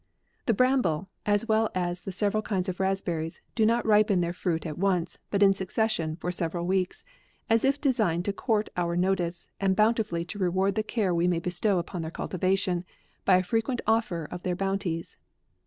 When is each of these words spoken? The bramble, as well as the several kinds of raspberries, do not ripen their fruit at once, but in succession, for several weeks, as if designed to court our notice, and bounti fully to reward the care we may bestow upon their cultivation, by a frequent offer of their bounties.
The 0.47 0.55
bramble, 0.55 1.09
as 1.27 1.47
well 1.47 1.69
as 1.75 2.01
the 2.01 2.11
several 2.11 2.41
kinds 2.41 2.67
of 2.67 2.79
raspberries, 2.79 3.39
do 3.53 3.67
not 3.67 3.85
ripen 3.85 4.19
their 4.19 4.33
fruit 4.33 4.65
at 4.65 4.79
once, 4.79 5.19
but 5.29 5.43
in 5.43 5.53
succession, 5.53 6.15
for 6.15 6.31
several 6.31 6.65
weeks, 6.65 7.03
as 7.51 7.63
if 7.63 7.79
designed 7.79 8.25
to 8.25 8.33
court 8.33 8.69
our 8.75 8.95
notice, 8.95 9.47
and 9.59 9.77
bounti 9.77 10.03
fully 10.03 10.25
to 10.25 10.39
reward 10.39 10.73
the 10.73 10.81
care 10.81 11.13
we 11.13 11.27
may 11.27 11.37
bestow 11.37 11.77
upon 11.77 12.01
their 12.01 12.09
cultivation, 12.09 12.83
by 13.25 13.37
a 13.37 13.43
frequent 13.43 13.79
offer 13.85 14.27
of 14.31 14.41
their 14.41 14.55
bounties. 14.55 15.17